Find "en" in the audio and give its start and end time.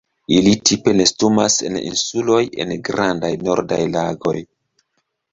1.67-1.75, 2.63-2.71